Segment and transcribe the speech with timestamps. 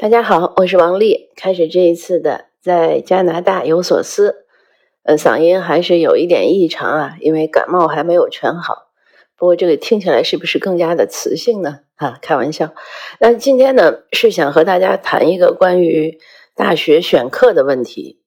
[0.00, 1.28] 大家好，我是王丽。
[1.36, 4.46] 开始这一次的在加拿大有所思，
[5.02, 8.86] 呃，嗓音还是有一点异常啊，因为感冒还没有全好。
[9.36, 11.80] 不过这个听起来是不是更加的磁性呢？
[11.96, 12.72] 啊，开玩笑。
[13.18, 16.18] 那今天呢，是想和大家谈一个关于
[16.56, 18.19] 大学选课的问题。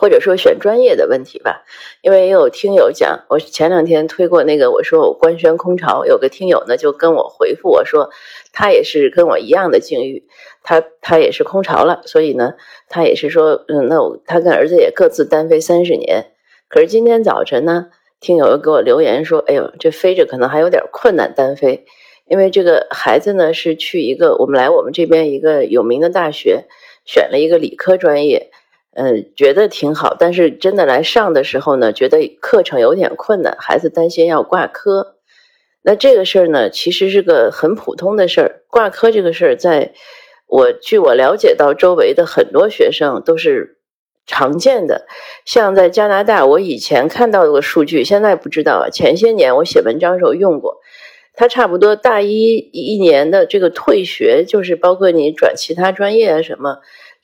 [0.00, 1.62] 或者说选专业的问题吧，
[2.00, 8.08] 因为也有听友讲，我前两天推过那个，我说我官宣空巢，有个听友呢就跟我回复我说，
[8.50, 10.24] 他也是跟我一样的境遇，
[10.62, 12.54] 他他也是空巢了，所以呢，
[12.88, 16.32] 他也是说，嗯，那我他跟儿子也各自单飞三十年，
[16.70, 17.88] 可是今天早晨呢，
[18.20, 21.84] 听友又给我留言说，哎呦，这飞着可能还有点困难单飞，
[22.26, 26.64] 因为这个孩子呢是去一个我们来我们这边一个有名的大学，
[27.04, 28.50] 选了一个理科专业。
[28.92, 35.16] 嗯，觉得挺好，但是真的来上的时候呢，觉得课程有点困难，孩子担心要挂科。
[35.82, 38.62] 那这个事儿呢，其实是个很普通的事儿。
[38.68, 39.92] 挂科这个事儿，在
[40.48, 43.78] 我据我了解到，周围的很多学生都是
[44.26, 45.06] 常见的。
[45.44, 48.90] 像在加拿大，我以前看到过数据，现在不知道。
[48.90, 50.80] 前些年我写文章的时候用过，
[51.34, 56.80] 他差不多大一一年的这个退学，就是包括你转其他专业啊什么。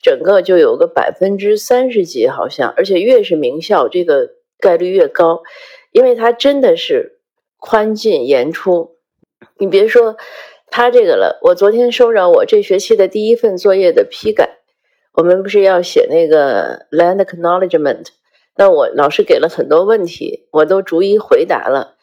[0.07, 5.43] 整个就有个百分之三十几，好像，而且越是名校，这个概率越高，
[5.91, 7.19] 因为它真的是
[7.57, 8.95] 宽进严出。
[9.57, 10.15] 你别说
[10.71, 14.59] 他这个了，我昨天收着我这学期的第一份作业的批改，
[15.11, 18.05] 我们不是要写那个 land acknowledgement，
[18.55, 21.97] 那我老师给了很多问题，我都逐一回答了。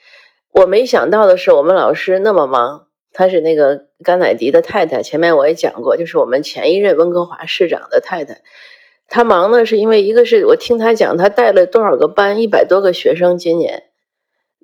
[0.52, 2.83] 我没想到的是，我们老师那么忙。
[3.14, 8.42] 她是那个甘乃迪的太太，前面我也讲过，就是我们前一任温哥华市长的太太。
[9.08, 13.84] 她忙呢，是因为一个是我听她讲，她带了多少个班，一百多个学生今年。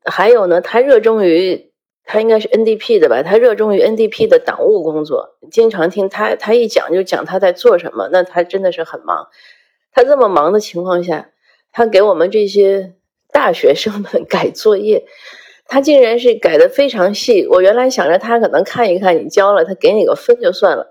[0.04, 1.70] 还有呢，她热衷于，
[2.04, 9.28] 她应该是 NDP 的吧，她热衷于 NDP 的党务工作，经常听她，她一讲就讲她在做什么，那她真的是很忙。
[9.92, 11.30] 她这么忙的情况下，
[11.70, 12.94] 她给我们这些
[13.32, 15.06] 大学生们 改作业。
[15.70, 20.91] 他竟然是改的非常细，我原来想着他可能看一看你交了，他给你个分就算了。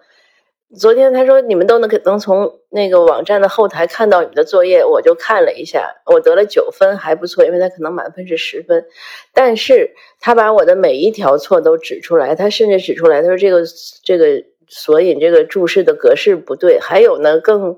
[0.80, 8.86] 昨天他说你们都能能从那个网站的后台看到你的作业，我就看了一下，我得了九分，还不错，因为他可能满分是十分，
[9.34, 9.92] 但是
[10.22, 13.64] 他把我的每一条错都指出来，他甚至指出来，他说这个
[14.06, 17.78] 这个索引这个注释的格式不对，还有呢更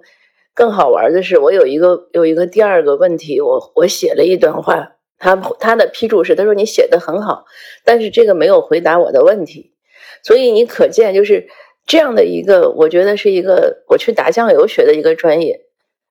[0.53, 4.91] 更好玩的是，我有一个有一个第二个问题，我我写了一段话。
[5.21, 7.45] 他他的批注是，他说你写的很好，
[7.85, 9.71] 但是这个没有回答我的问题，
[10.23, 11.47] 所以你可见就是
[11.85, 15.61] 这样的一个，我觉得是一个我去打酱油学的一个专业，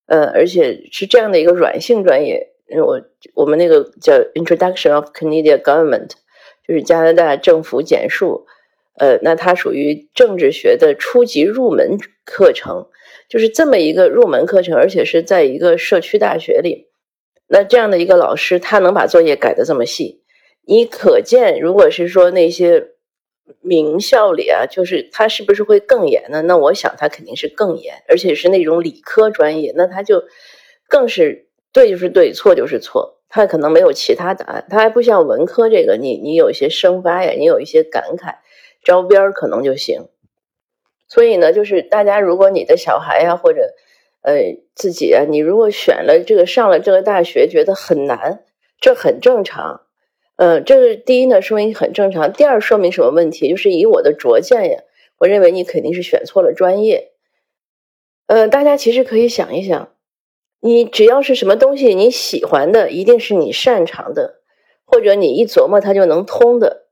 [0.07, 2.53] 呃，而且是这样的一个软性专业。
[2.87, 3.03] 我
[3.35, 6.11] 我们那个叫 Introduction of Canadian Government，
[6.65, 8.47] 就是加拿大政府简述，
[8.97, 12.87] 呃，那它属于政治学的初级入门课程，
[13.29, 16.90] 就是这么一个入门课程，而且是在一个社区大学里。
[17.53, 20.23] 那这样的一个老师，他能把作业改的这么细，
[20.67, 22.91] 你可见，如果是说那些
[23.61, 26.43] 名校里啊，就是他是不是会更严呢？
[26.43, 30.23] 那我想他肯定是更严，而且是那种理科专业，那他就
[30.89, 38.37] 更是对就是对，错就是错，他可能没有其他答案，他还不像文科这个，你你有一些生发呀，你有一些感慨，
[38.85, 40.07] 招边可能就行。
[41.09, 43.75] 所以呢，就是大家如果你的小孩呀，或者。
[44.23, 48.45] 呃，自己啊，你如果选了这个上了这个大学，觉得很难，
[48.81, 49.83] 这很正常。
[50.37, 53.49] 呃，这个第一呢，说明很正常；第二，说明什么问题？
[53.49, 54.83] 就是以我的拙见呀，
[55.19, 57.13] 我认为你肯定是选错了专业。
[58.27, 59.91] 呃，大家其实可以想一想，
[60.61, 64.41] 你只要是什么东西你喜欢的，一定是你擅长的，
[64.85, 66.87] 或者你一琢磨它就能通的。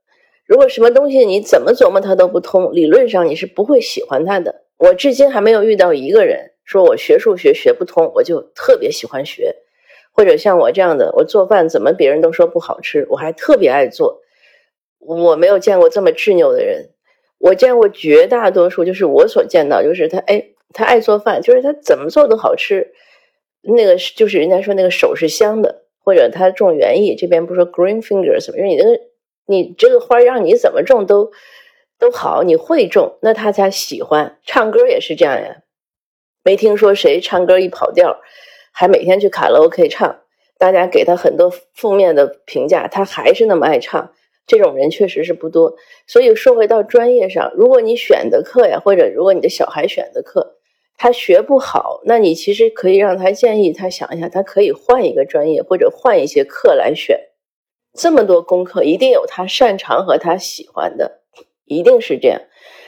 [0.45, 4.63] 如果什么东西你怎么琢磨它都不通，理论上你是不会喜欢它的。
[4.77, 6.51] 我至今还没有遇到一个人。
[6.69, 9.55] 说我学数学学不通，我就特别喜欢学，
[10.11, 14.21] 或者像我这样的，我做饭怎么别人都说不好吃，我还特别爱做。
[14.99, 16.91] 我没有见过这么执拗的人，
[17.39, 22.91] 我见过绝大多数，就是我所见到，就是他哎，他爱做饭，就是他怎么做都好吃。
[23.63, 28.57] 那个就是人家说那个手是香的，或者他种园艺，这边不说 green fingers 吗？
[28.59, 28.99] 因为你那个
[29.47, 31.31] 你这个花让你怎么种都
[31.97, 34.37] 都好，你会种，那他才喜欢。
[34.45, 35.63] 唱歌也是这样呀。
[36.43, 38.19] 没听说谁唱歌一跑调，
[38.71, 40.21] 还每天去卡拉 OK 唱，
[40.57, 44.13] 大家给他很多负面的评价，他还是那么爱唱。
[44.47, 45.75] 这种人确实是不多。
[46.07, 50.55] 所以说回到专业上，如果你选的课呀，或者如果你的小孩选的课，
[50.97, 57.19] 他学不好，那你其实可以让他建议他想一下，他可以换一个专业或者换一些课来选。
[57.93, 61.19] 这么多功课，一定有他擅长和他喜欢的，
[61.65, 62.41] 一定是这样。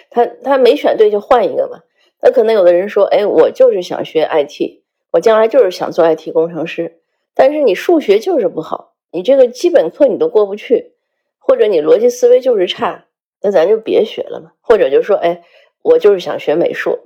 [0.10, 1.80] 他他没选对就换一个嘛。
[2.22, 4.82] 那可能有的人说，哎，我就是想学 IT，
[5.12, 7.00] 我将来就是想做 IT 工程师，
[7.34, 10.94] 但是你数学就是不好，你这个基本课你都过不去，
[11.40, 13.06] 或者你逻辑思维就是差，
[13.42, 14.52] 那咱就别学了嘛。
[14.62, 15.44] 或者就说，哎，
[15.82, 17.00] 我就是想学美术，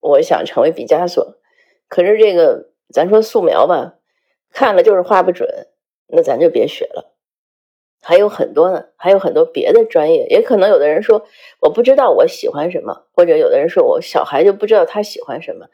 [0.00, 1.36] 我想成为毕加索，
[1.88, 3.96] 可是这个咱说素描吧，
[4.50, 5.68] 看了就是画不准，
[6.08, 7.11] 那咱就别学了。
[8.02, 11.24] 还有很多呢，还有很多别的专业，也可能有的人说
[11.60, 15.66] 我不知道我喜欢什么，或者有的人说我小孩就不知道他喜欢什么，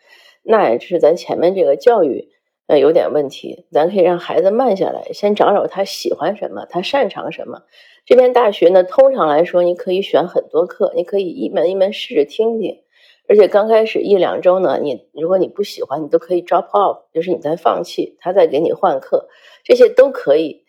[0.43, 2.29] 那也是咱前面这个教育
[2.67, 7.63] 呃有点问题，咱可以让孩子慢下来，先找找他喜欢什么，他擅长什么。
[8.05, 12.83] 这边大学呢，通常来说你可以选很多课，你可以一门一门试着听听，
[13.27, 19.29] 而且刚开始一两周呢，你如果你不喜欢，你都可以 drop off，就是你再放弃，他再给你换课，
[19.65, 20.65] 这些都可以。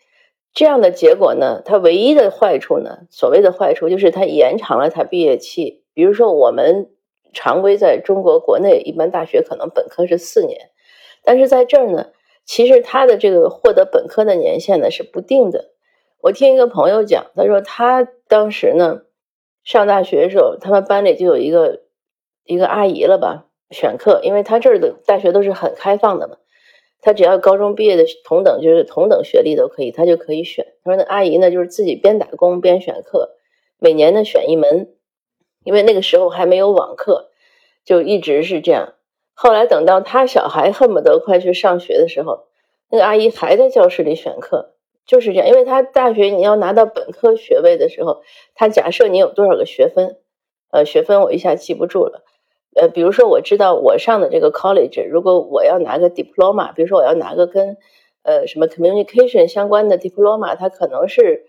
[0.52, 5.84] 这样的结果呢，它唯一的坏处呢，所谓的坏处就是它延长了它毕业期。
[5.94, 6.90] 比如说，我们
[7.32, 10.70] 常规在中国国内一般大学可能本科是四年，
[11.22, 12.08] 但是在这儿呢，
[12.44, 15.70] 其实他的这个获得本科的年限呢是不定的。
[16.22, 19.02] 我听一个朋友讲，他说他当时呢
[19.62, 21.82] 上大学的时候，他们班里就有一个
[22.44, 26.36] 一个阿姨了吧，选课，因为他这儿的大学都是很开放的嘛。
[27.02, 30.66] 他只要高中毕业的同等就是同等学历都可以，他就可以选。
[30.84, 33.36] 他说那阿姨呢，就是自己边打工边选课，
[33.78, 34.94] 每年呢选一门，
[35.64, 37.30] 因为那个时候还没有网课，
[37.84, 38.94] 就一直是这样。
[39.32, 42.44] 后来等到他小孩恨不得快去上学的时候，
[42.90, 44.74] 那个阿姨还在教室里选课，
[45.06, 45.48] 就是这样。
[45.48, 48.22] 因为他大学你要拿到本科学位的时候，
[48.54, 50.18] 他假设你有多少个学分，
[50.70, 52.22] 呃，学分我一下记不住了。
[52.76, 57.76] 呃，比如说我知道我上的这个 college，如果我要拿个 diploma，比如说我要拿个跟
[58.22, 61.46] 呃什么 communication 相关的 diploma，它可能是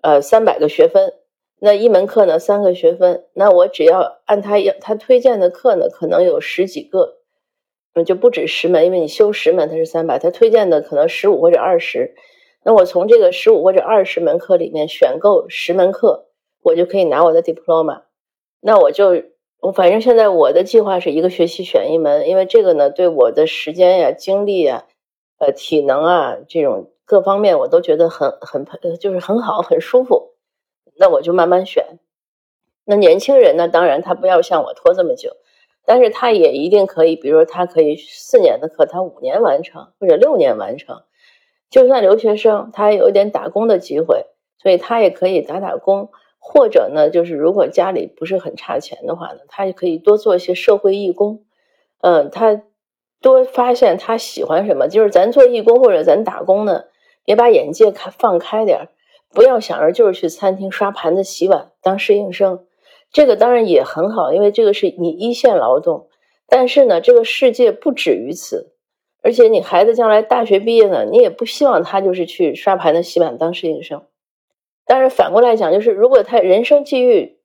[0.00, 1.12] 呃三百个学分，
[1.60, 7.18] 那一门课呢三个学分，那我只要按他要他推荐的课呢，可能有十几个，
[7.92, 12.14] 嗯就不止十门，因为你修十门它是三百，他推荐的可能十五或者二十，
[12.64, 16.28] 那我从这个十五或者二十门课里面选购十门课，
[16.62, 18.04] 我就可以拿我的 diploma，
[18.62, 19.22] 那我就。
[19.62, 24.86] 我反正现在我的计划是一个学期选一门，因为这个呢，对我的时间呀、精力呀、
[25.38, 28.66] 呃、体能啊这种各方面，我都觉得很很
[28.98, 30.32] 就是很好，很舒服。
[30.98, 32.00] 那我就慢慢选。
[32.84, 35.36] 那年轻人呢，当然他不要像我拖这么久，
[35.86, 41.04] 但是他也一定可以，比如说他可以四年的课，他五年完成或者六年完成。
[41.70, 44.26] 就算留学生，他有一点打工的机会，
[44.60, 46.10] 所以他也可以打打工。
[46.44, 51.44] 或者呢，就是如果家里不是很差钱的话呢，他也可以多做一些社会义工。
[52.00, 52.62] 嗯，他
[53.20, 56.86] 多发现他喜欢什么，就是咱做义工或者咱打工呢，
[57.24, 58.88] 别把眼界看放开点儿，
[59.32, 62.66] 不要想着就是去餐厅刷盘子、洗碗当侍应生。
[63.12, 66.08] 这个当然也很好，因为这个是你一线劳动。
[66.48, 68.72] 但是呢，这个世界不止于此，
[69.22, 74.02] 而且你孩子将来大学毕业呢，你也不希望他就是去刷盘子、洗碗当侍应生。
[74.84, 77.38] 但是反过来讲，就是如果他人生际遇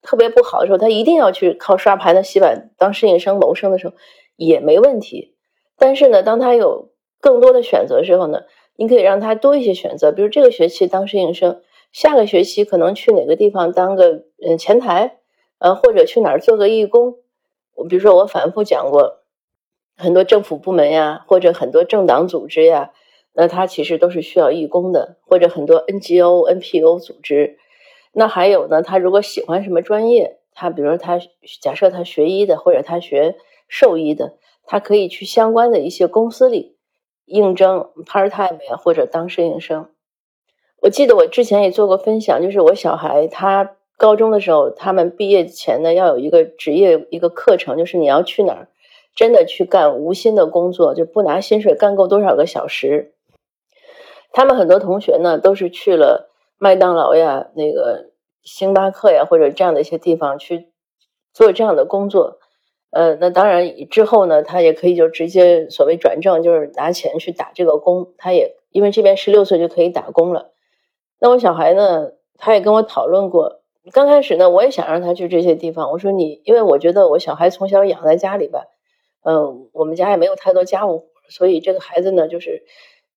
[0.00, 3.94] 特别不好的时候，他一定要去靠刷盘子、洗碗当适应生谋生的时候，
[4.36, 5.34] 也没问题。
[5.76, 6.90] 但是呢，当他有
[7.20, 8.42] 更多的选择时候呢，
[8.76, 11.60] 你可以让他多一些选择，比如这个学期当适应生，
[11.92, 15.18] 下个学期可能去哪个地方当个嗯前台，
[15.58, 17.16] 呃或者去哪儿做个义工。
[17.74, 19.18] 我比如说我反复讲过，
[19.96, 22.92] 很多政府部门呀，或者很多政党组织呀。
[23.40, 27.56] 那他其实都是需要义工的，或者很多 NGO、NPO 组织。
[28.10, 31.20] 那还有呢，他如果喜欢什么专业，他比如他
[31.60, 33.36] 假设他学医的，或者他学
[33.68, 36.74] 兽医的，他可以去相关的一些公司里
[37.26, 39.86] 应征 part time 呀，或者当实习生。
[40.82, 48.68] 我记得我之前也做过分享，就是我小孩他高中的时候，他们毕业前呢要有一个职业一个课程，就是你要去哪儿
[49.14, 53.14] 真的去干无薪的工作，就不拿薪水，干够多少个小时。
[54.38, 58.12] 他们很多同学呢，都是去了麦当劳呀、那个
[58.44, 60.68] 星巴克呀，或者这样的一些地方去
[61.32, 62.38] 做这样的工作。
[62.90, 68.12] 呃，那当然之后呢，他也可以就直接所谓转正，就是拿钱去打这个工。
[68.16, 70.52] 他也因为这边十六岁就可以打工了。
[71.18, 73.62] 那我小孩呢，他也跟我讨论过。
[73.90, 75.90] 刚开始呢，我也想让他去这些地方。
[75.90, 78.66] 我说你，因为我觉得我小孩从小养在家里吧，
[79.24, 82.62] 嗯，我们家也没有太多家务活，所以这个孩子呢，就是。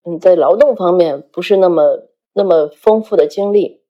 [0.03, 3.81] 嗯，在劳动方面不是那么那么丰富的经历，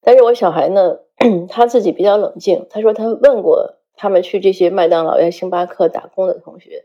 [0.00, 1.00] 但是我小孩呢，
[1.48, 2.66] 他自己比较冷静。
[2.70, 6.84] 他说他问过他们去这些麦当劳呀、星巴克打工的同学，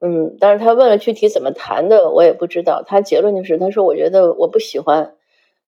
[0.00, 2.82] 嗯，但是他问了具体怎么谈的，我也不知道。
[2.86, 5.16] 他结论就是，他说我觉得我不喜欢，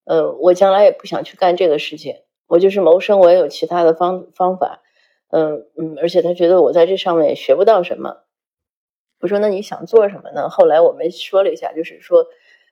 [0.07, 2.17] 嗯，我将来也不想去干这个事情。
[2.47, 4.81] 我就是谋生，我也有其他的方方法，
[5.31, 8.19] 嗯嗯，而且他觉得我在这上面也学不到什么。
[9.23, 10.49] 我说那你想做什么呢？
[10.49, 12.27] 后来我们说了一下，就是说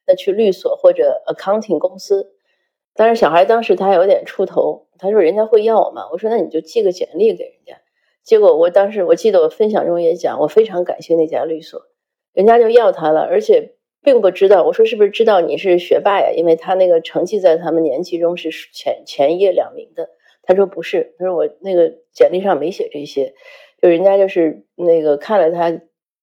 [0.05, 2.35] 那去律所或者 accounting 公司。
[2.93, 6.09] 但是小孩当时他有点出头，他说人家会要我吗？
[6.11, 7.81] 我说那你就寄个简历给人家。
[8.25, 11.81] 结果我当时我记得我分享中也讲，我非常感谢那家律所，
[12.33, 14.65] 人家就要他了，而且并不知道。
[14.65, 16.33] 我说是不是知道你是学霸呀？
[16.35, 20.11] 因为他那个成绩在他们年级中是前前一两名的。
[20.43, 23.35] 他说不是，他说我那个简历上没写这些，
[23.81, 25.81] 就人家就是那个看了他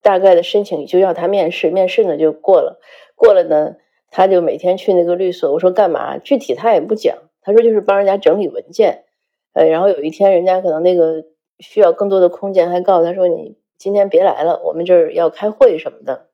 [0.08, 2.80] 大概的申请，就要他面试，面试呢就过了，
[3.14, 3.76] 过了呢
[4.10, 5.52] 他就每天去那个律所。
[5.52, 6.16] 我说干嘛？
[6.16, 9.04] 具体他也不讲，他说就是帮人家整理文件。
[9.52, 11.24] 呃，然后有一天人家可能那个。
[11.60, 16.28] 需要更多的空间，还告诉他说：“你今天别来了，我们这儿要开会什么的。”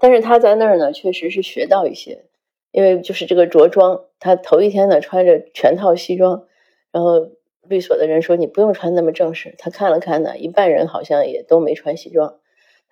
[0.00, 2.24] 但是他在那儿呢，确实是学到一些，
[2.70, 6.46] 因为就是这个着装，他头一天呢穿着全套西装，
[6.90, 7.32] 然后
[7.68, 12.38] 律所的人说：“你不用穿那么正式。”他看了看呢，一半人好像也都没穿西装。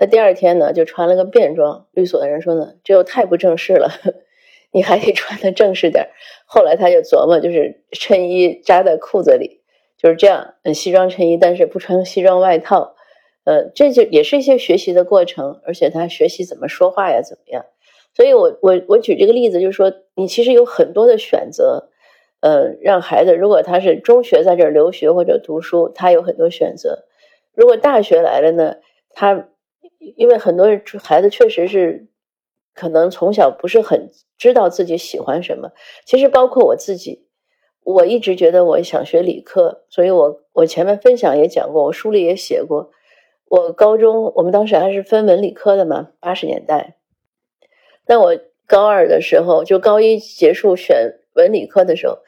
[0.03, 3.89] 他第二天呢就穿了个便装，律所的人说呢：“这又太不正式了，
[4.73, 6.09] 你还得穿的正式点。”
[6.45, 9.61] 后来他就琢磨，就是衬衣扎在裤子里。
[9.97, 12.97] 就是这样，嗯，西装衬衣，但是不穿西装外套，
[13.45, 17.65] 呃，这就也是一些学习的过程，而且他学习怎么说话呀，怎么样？
[18.13, 21.91] 所以，我我我举这个例子，就是说，你其实有很多的选择，
[22.41, 27.05] 呃，让孩子，如果他是中学在这儿留学或者读书，他有很多选择；
[27.55, 28.79] 如果大学来了呢，
[29.11, 29.49] 他
[30.17, 32.09] 因为很多人孩子确实是
[32.75, 35.71] 可能从小不是很知道自己喜欢什么，
[36.05, 37.29] 其实包括我自己。
[37.85, 42.93] 我一直觉得我想学理科，所以我我前面分享也讲过，我书里也写过。
[43.47, 46.95] 我高中我们当时还是分文理科的嘛，八十年代。
[48.07, 52.19] 那我高二的时候，就高一结束选文理科的时候，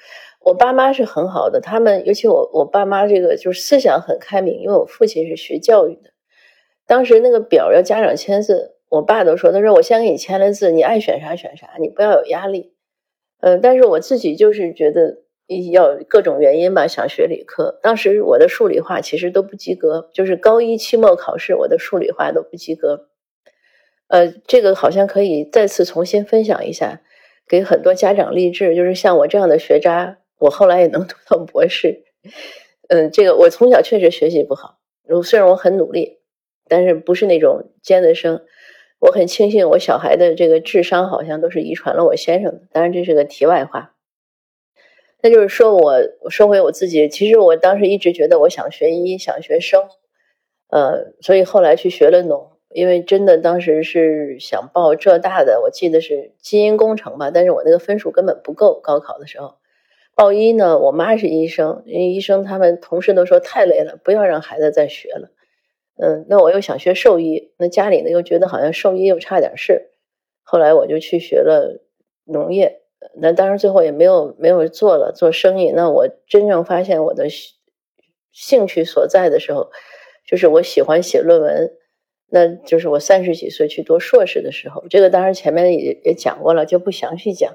[0.40, 6.10] 我爸妈是很好的，他们尤其我我爸妈这个就是思想很开明，因为我父亲是学教育的。
[6.86, 12.74] 当时那个表要家长签字，我爸都说，他说我先给你签了字，你爱选啥选啥，你不要有压力。
[13.40, 15.24] 嗯，但是我自己就是觉得。
[15.72, 17.78] 要各种原因吧，想学理科。
[17.82, 23.10] 当时我的数理化其实都不及格，就是高一期末考试，我的数理化都不及格。
[24.08, 27.02] 呃，这个好像可以再次重新分享一下，
[27.46, 28.74] 给很多家长励志。
[28.74, 32.04] 就是像我这样的学渣，我后来也能读到博士。
[32.88, 34.78] 嗯， 这个我从小确实学习不好，
[35.22, 36.20] 虽然我很努力，
[36.68, 38.42] 但是不是那种尖子生。
[39.00, 42.62] 我很庆幸我小孩的这个智商好像都是遗传了我先生的。
[42.72, 43.94] 当然这是个题外话。
[45.20, 49.88] 那就是说，我说回我自己，其实我当时一直觉得我想学医，想学生，
[50.68, 59.54] 呃，所以后来去学了农，因为真的当时是想报浙大的，我记得是基因工程吧，但是我那个分数根本不够，高考的时候
[60.14, 65.30] 报医呢，我妈是医生，因为医生他们同事都说太累了，不要让孩子再学了，
[65.96, 69.90] 嗯，那我又想学兽医，那家里呢又觉得好像兽医又差点事，
[70.42, 71.82] 后来我就去学了
[72.24, 72.80] 农业。
[73.16, 75.70] 那当然，最后也没有没有做了做生意。
[75.70, 77.26] 那我真正发现我的
[78.32, 79.70] 兴趣所在的时候，
[80.26, 81.70] 就是我喜欢写论文。
[82.30, 84.82] 那就是我三十几岁去读硕士的时候。
[84.88, 87.54] 这个当然前面也也讲过了，就不详细讲。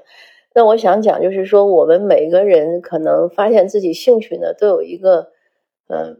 [0.54, 5.32] 那我想讲，就是说我们每个人可能发现自己兴趣呢，都有一个
[5.88, 6.16] 呃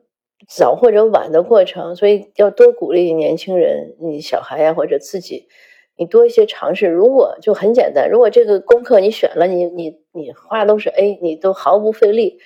[0.48, 5.48] 早或者晚的过程，所以要多鼓励年轻人，你小孩呀或者自己。
[5.96, 12.38] 你多一些尝试，如果就很简单，如果这个功课你选了，你你你画都是 A，你都毫不费力，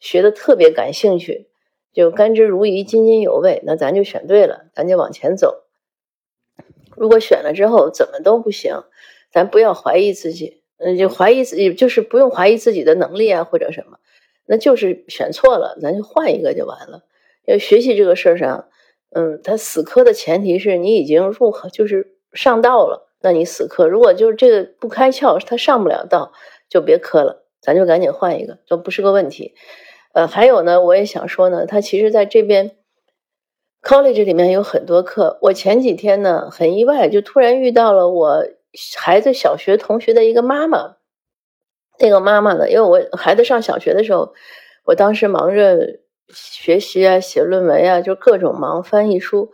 [0.00, 1.48] 学的特别感兴趣，
[1.92, 5.64] 就甘之如饴，津津有味，那咱就选对了，咱就往前走。
[6.96, 8.84] 如果选了之后怎么都不行，
[9.30, 13.98] 咱不要怀疑自己，嗯，就怀疑自己，就是不用怀疑自己的能力啊或者什么，
[14.46, 17.02] 那就是选错了，咱就换一个就完了。
[17.46, 18.68] 要学习这个事儿上，
[19.14, 22.12] 嗯，他死磕的前提是你已经入，就是。
[22.34, 26.32] 上道了，那你死磕；如果就是这个不开窍，他上不了道，
[26.68, 29.54] 就别磕了，咱就赶紧换一个，都不是个问题。
[30.14, 32.72] 呃，还有呢，我也想说呢，他其实在这边
[33.84, 35.38] college 里面有很多课。
[35.42, 38.44] 我前几天呢很意外，就突然遇到了我
[38.98, 40.96] 孩子小学同学的一个妈妈。
[42.00, 44.34] 那个妈妈呢，因为我孩子上小学的时候，
[44.86, 46.00] 我当时忙着
[46.32, 49.50] 学习啊，写论文呀，就各种忙翻译书。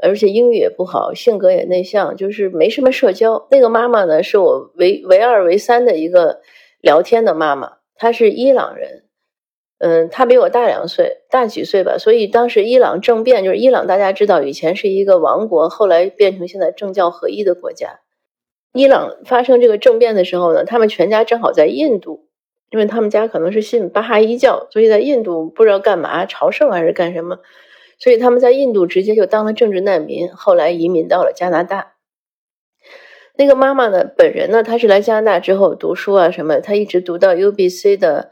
[0.00, 3.48] 而且英语也不好，性格也内向，就是没什么社交。
[3.50, 6.40] 那个妈妈呢，是我唯唯二唯三的一个
[6.80, 7.78] 聊天的妈妈。
[7.96, 9.06] 她是伊朗人，
[9.78, 11.98] 嗯，她比我大两岁，大几岁吧。
[11.98, 17.98] 所以当时伊朗政变，就是伊朗大家知道，以前是一个王国，后来变成现在政教合一的国家。
[18.72, 22.27] 伊朗发生这个政变的时候呢，他们全家正好在印度，
[22.70, 27.38] 因为他们家可能是信巴哈伊教，所以在印度不知道干嘛朝圣还是干什么，
[27.98, 31.94] 所以他们在印度直接就当了政治难民，后来移民到了加拿大。
[33.36, 38.30] 那个妈妈呢，本人呢，她是来加拿大之后读书啊什么，她一直读到 UBC 的，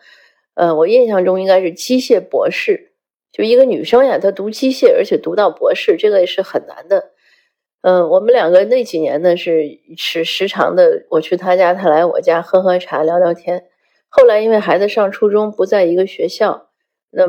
[0.54, 2.90] 呃，我印象中应该是机械博士，
[3.32, 7.12] 就一个女生呀，她读机械而且读到博士，这个也是很难的。
[7.82, 13.64] 嗯，我们两个那几年呢是是时常的，我去他家，他来我家喝喝茶聊聊天。
[14.16, 16.70] 后来因为孩子上初中不在一个学校，
[17.10, 17.26] 那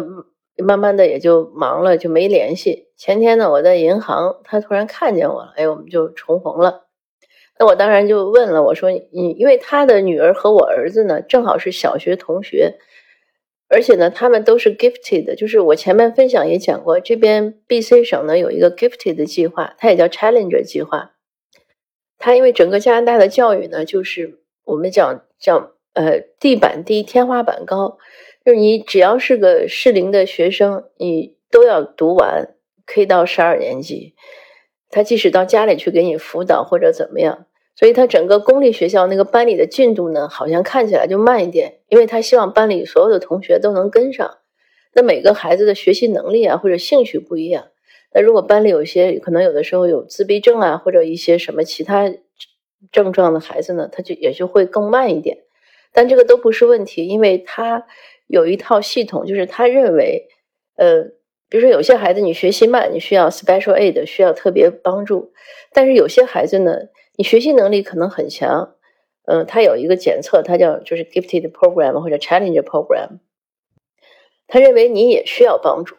[0.63, 2.87] 慢慢的也就忙了，就没联系。
[2.95, 6.85] 前天呢，我在银行，他突然看见我了，哎，我们就重逢了。
[7.59, 12.77] 那我当然就问了，我说你，因为他的女儿和我儿子呢，正好是小学同学。
[13.69, 21.11] 而且呢，他们都是 gifted，就是我前面分享也讲过，这边 B.C 省呢有一个 gifted 计划，它也叫 Challenger 计划。
[22.17, 27.97] 它因为整个加拿大的教育呢，就是我们讲讲呃地板低，天花板高，
[28.45, 34.13] 就是你只要是个适龄的学生，你都要读完 K 到十二年级。
[34.89, 37.45] 他即使到家里去给你辅导或者怎么样。
[37.75, 44.37] 所以，他整个公立学校那个班里的进度呢，好像看起来就慢一点，因为他希望班里所有的同学都能跟上。
[44.93, 47.67] 那每个孩子的学习能力啊，或者兴趣不一样。
[48.13, 52.11] 那如果班里有些可能有的时候有自闭症啊，或者一些什么其他
[52.91, 55.37] 症状的孩子呢，他就也就会更慢一点。
[55.93, 57.85] 但这个都不是问题，因为他
[58.27, 60.27] 有一套系统，就是他认为，
[60.75, 61.03] 呃，
[61.49, 65.31] 比如说有些孩子你学习慢，你需要 special aid，需要特别帮助。
[65.71, 66.73] 但是有些孩子呢。
[67.19, 68.75] 你学习能力可能很强，
[69.25, 73.21] 嗯，他有一个检测，他叫就是 gifted program 或者 challenge program。
[74.47, 75.95] 他认为你也需要帮助，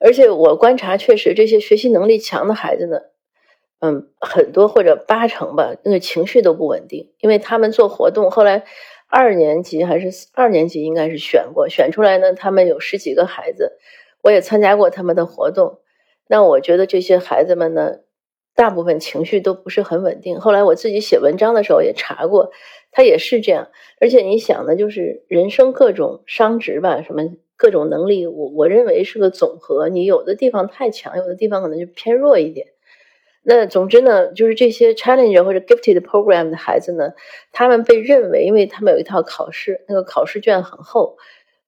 [0.00, 3.00] 而且我观察确实这些学习能力强的孩子呢，
[3.80, 8.64] 嗯，很多或者八成吧，那个情绪都不稳定，因为他们做活动，后来
[9.08, 13.78] 二年级还是二年级应该是选过，选出来呢，他们有十几个孩子，
[14.22, 15.80] 我也参加过他们的活动，
[16.28, 17.98] 那我觉得这些孩子们呢。
[18.58, 20.40] 大部分情绪都不是很稳定。
[20.40, 22.52] 后来我自己写文章的时候也查过，
[22.90, 23.68] 他也是这样。
[24.00, 27.22] 而且你想呢，就是人生各种商值吧，什么
[27.58, 29.90] 各种能力，我我认为是个总和。
[29.90, 32.68] 你有的地方太强，有的地方可能就偏弱一点。
[33.46, 37.12] 那总之呢，就是这些 challenge 或者 gifted program 的孩子呢，
[37.52, 41.16] 他们被认为，因为他们有一套考试，那个考试卷很厚。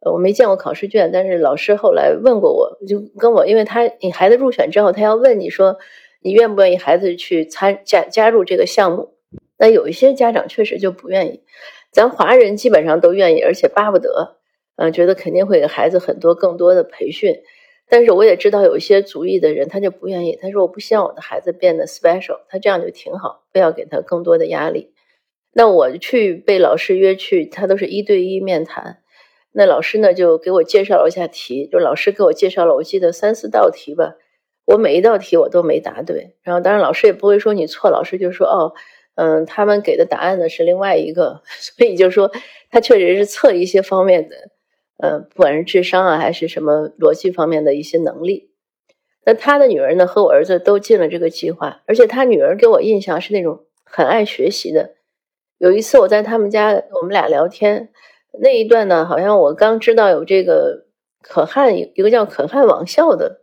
[0.01, 5.79] 我没见过考试卷，但是老师后来问过我，就跟我，因为他你孩子入选之后，他要问你说。
[6.21, 9.14] 你愿不愿意孩子去参加加入这个项目？
[9.57, 11.45] 那有一些家长确实就不愿意。
[11.93, 14.37] 咱华人基本上都愿意，而且巴不得，
[14.75, 17.37] 嗯，觉得肯定会给孩子很多更多的培训。
[17.88, 20.37] 但是我也知道有一些族裔的人，他就不愿意。
[20.40, 24.92] 他说我不希望我的孩子变得 special，他这样就挺好，不要给他更多的压力。
[25.53, 28.98] 那我去被老师约去，他都是一对一面谈。
[29.53, 34.14] 那老师呢就给我介绍了一下题，就老师给我介绍了，我记得三四道题吧。
[34.66, 38.74] 我每一道题我都没答对，然后当然老师也不会说你错，老师就说哦，
[39.14, 42.31] 嗯，他们给的答案呢是另外一个， 所以就说
[42.70, 44.37] 他确实是测一些方面的，
[44.99, 48.51] 呃，不管是智商啊还是什么逻辑方面的一些能力。
[49.25, 54.95] 那他的女儿呢和我儿子都进了这个计划，而且他女儿给我印象是那种很爱学习的。
[55.59, 57.91] 有一次我在他们家，我们俩聊天
[58.41, 60.87] 那一段呢，好像我刚知道有这个
[61.21, 63.43] 可汗一个叫可汗网校的。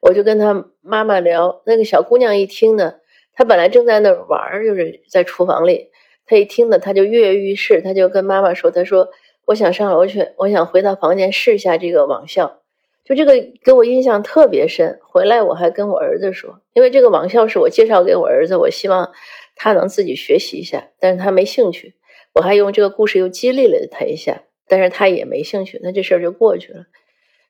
[0.00, 2.94] 我就跟他妈妈聊，那个小姑娘一听呢，
[3.34, 5.90] 她本来正在那玩，就是在厨房里，
[6.26, 9.10] 她一听呢，她就跃跃欲试，她就跟妈妈说：“她说
[9.46, 12.60] 我想上楼去，我想回到房间试一下这个网校。”
[13.04, 13.32] 就这个
[13.64, 15.00] 给我印象特别深。
[15.02, 19.12] 回来我还跟我儿子说，因为这个网校是我介绍给我儿子，我希望
[19.56, 21.94] 他能自己学习一下，但是他没兴趣。
[22.34, 26.84] 我还用这个故事又激励了他一下，但是他也没兴趣，那这事儿就过去了。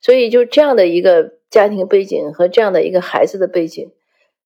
[0.00, 1.34] 所以就这样的一个。
[1.52, 3.92] 家庭背景和这样的一个孩子的背景，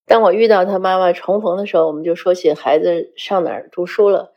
[0.07, 4.33] 当我遇到他妈妈重逢的时候，我们就说起孩子上哪儿读书了。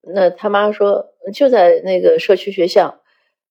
[0.00, 3.00] 那他妈说就在那个社区学校，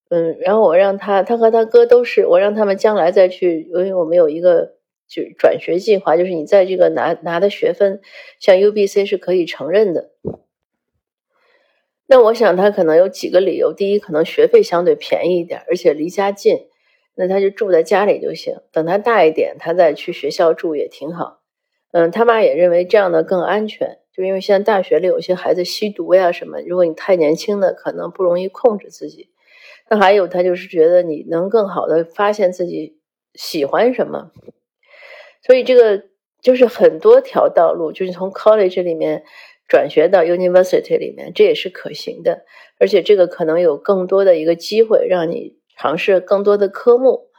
[0.09, 4.73] 嗯，然后我让他，他和他哥都是，我让他们将来再去，因为我们有一个
[5.07, 8.01] 就转学计划，就是你在这个拿拿的学分，
[8.39, 10.11] 像 UBC 是可以承认的。
[12.07, 16.67] 那我想他可能有几个理由，第一，可能学费相对便宜一点，而且离家近。
[17.13, 21.41] 那他就住在家里就行，等他大一点，他再去学校住也挺好。
[21.91, 29.29] 嗯，他妈也认为这样的更安全，就因为现在大学里有些孩子吸毒呀什么，如果你太年轻的，可能不容易控制自己。
[29.89, 32.99] 那还有他就是觉得你能更好的发现自己
[33.33, 34.31] 喜欢什么，
[35.43, 36.03] 所以这个
[36.41, 39.23] 就是很多条道路，就是从 college 里面
[39.67, 42.45] 转学到 university 里面，这也是可行的。
[42.79, 47.30] 而且这个可能有更多的一个机会，让你尝试更多的科目。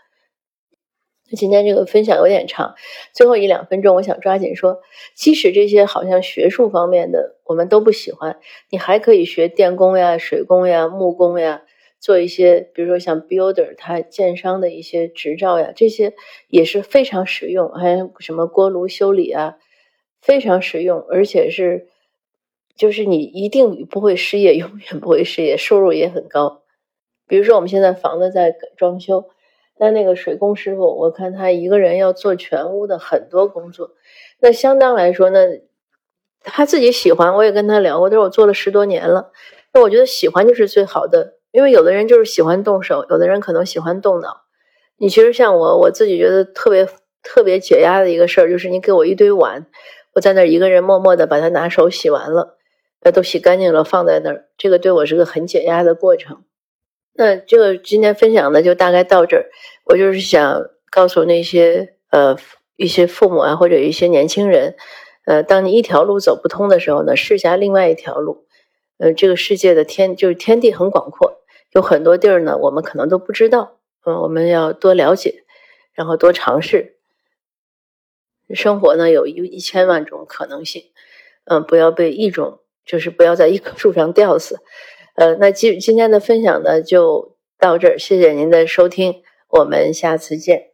[1.35, 2.75] 今天这个分享有点长，
[3.15, 4.81] 最后一两分钟，我想抓紧说，
[5.15, 8.39] 即使这些好像学术方面的我们都不喜欢，
[8.71, 11.63] 你还可以学电工呀、水工呀、木工呀，
[11.99, 16.13] 做一些，比如说像 builder，他建商的一些执照呀，这些
[16.49, 17.71] 也是非常实用。
[17.71, 19.57] 还有什么锅炉修理啊，
[20.21, 21.89] 非常实用，而且是，
[22.77, 26.63] 就是你一定不会失业，永远不会失业，收入也很高。
[27.27, 29.31] 比如说我们现在房子在装修。
[29.83, 33.91] 那那个水工师傅，我看他一个人要做全屋的很多工作，
[34.39, 35.41] 那相当来说呢，
[36.45, 39.33] 他自己喜欢，我也跟他聊过，他说我做了十多年了。
[39.75, 44.43] 那我觉得喜欢就是最好的，因为有的人就是喜欢动手，有的人可能喜欢动脑。
[44.99, 46.87] 你其实像我，我自己觉得特别
[47.25, 49.67] 特别解压的一个事儿，就是你给我一堆碗，
[50.15, 52.57] 我在那儿一个人默默的把它拿手洗完了，
[53.01, 56.45] 那都洗干净了放在那儿，这个对我是个很解压的过程。
[57.15, 59.51] 那这个今天分享的就大概到这儿。
[59.85, 62.37] 我就是想告诉那些呃
[62.77, 64.77] 一些父母啊，或者一些年轻人，
[65.27, 68.47] 呃，当你一条路走不通的时候呢，试下另外一条路。
[68.99, 71.43] 呃，这个世界的天就是天地很广阔，
[71.73, 73.79] 有很多地儿呢，我们可能都不知道。
[74.05, 75.45] 嗯，我们要多了解，
[75.93, 76.97] 然后多尝试。
[78.55, 80.85] 生活呢有一一千万种可能性，
[81.45, 84.59] 嗯，不要被一种，就是不要在一棵树上吊死。
[85.15, 90.72] 呃，那今今天的分享呢就到这儿，谢谢您的收听，我们下次见。